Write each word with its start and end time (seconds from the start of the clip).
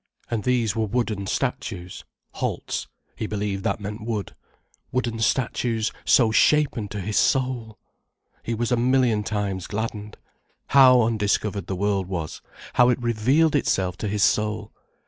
And 0.31 0.43
these 0.45 0.75
were 0.75 0.87
wooden 0.87 1.27
statues, 1.27 2.05
"Holz"—he 2.31 3.27
believed 3.27 3.63
that 3.65 3.79
meant 3.79 4.01
wood. 4.01 4.35
Wooden 4.91 5.19
statues 5.19 5.91
so 6.05 6.31
shapen 6.31 6.87
to 6.87 6.99
his 6.99 7.17
soul! 7.17 7.77
He 8.41 8.55
was 8.55 8.71
a 8.71 8.77
million 8.77 9.21
times 9.21 9.67
gladdened. 9.67 10.17
How 10.69 11.03
undiscovered 11.03 11.67
the 11.67 11.75
world 11.75 12.07
was, 12.07 12.41
how 12.73 12.89
it 12.89 12.99
revealed 12.99 13.55
itself 13.55 13.95
to 13.97 14.07
his 14.07 14.23
soul! 14.23 14.73